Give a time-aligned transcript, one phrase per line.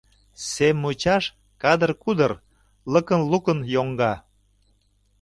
[0.51, 1.23] Сем мучаш—
[1.61, 2.31] кадыр-кудыр,
[2.91, 4.13] Лыкын-лукын йоҥга.